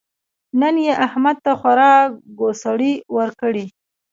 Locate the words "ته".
1.45-1.51